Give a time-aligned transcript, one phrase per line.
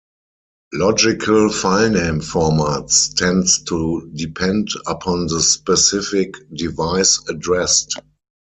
[0.73, 7.99] Logical filename formats tends to depend upon the specific device addressed.